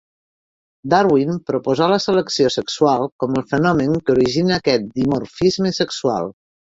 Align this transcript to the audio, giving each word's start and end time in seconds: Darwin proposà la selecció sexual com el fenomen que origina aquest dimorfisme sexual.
Darwin 0.93 1.35
proposà 1.49 1.89
la 1.91 1.99
selecció 2.05 2.49
sexual 2.55 3.05
com 3.23 3.37
el 3.41 3.45
fenomen 3.51 3.93
que 4.07 4.15
origina 4.15 4.57
aquest 4.57 4.89
dimorfisme 5.01 5.73
sexual. 5.81 6.33